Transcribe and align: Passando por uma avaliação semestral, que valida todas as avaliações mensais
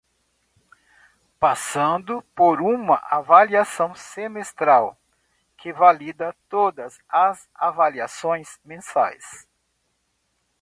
Passando 1.39 2.23
por 2.33 2.59
uma 2.59 2.95
avaliação 3.07 3.93
semestral, 3.93 4.97
que 5.55 5.71
valida 5.71 6.35
todas 6.49 6.97
as 7.07 7.47
avaliações 7.53 8.59
mensais 8.65 9.47